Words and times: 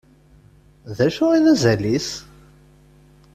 D 0.97 0.99
acu 1.07 1.25
i 1.37 1.39
d 1.43 1.45
azal-is? 1.51 2.09